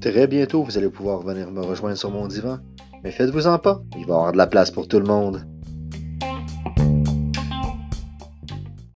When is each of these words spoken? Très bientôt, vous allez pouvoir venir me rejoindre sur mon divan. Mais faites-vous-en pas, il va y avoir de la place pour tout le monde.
Très 0.00 0.28
bientôt, 0.28 0.62
vous 0.62 0.78
allez 0.78 0.88
pouvoir 0.88 1.22
venir 1.22 1.50
me 1.50 1.60
rejoindre 1.60 1.96
sur 1.96 2.10
mon 2.10 2.28
divan. 2.28 2.58
Mais 3.02 3.10
faites-vous-en 3.10 3.58
pas, 3.58 3.82
il 3.96 4.06
va 4.06 4.14
y 4.14 4.16
avoir 4.16 4.32
de 4.32 4.36
la 4.36 4.46
place 4.46 4.70
pour 4.70 4.86
tout 4.86 5.00
le 5.00 5.04
monde. 5.04 5.44